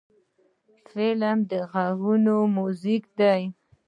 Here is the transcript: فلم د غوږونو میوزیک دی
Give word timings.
فلم 0.89 1.37
د 1.49 1.51
غوږونو 1.69 2.35
میوزیک 2.55 3.03
دی 3.17 3.41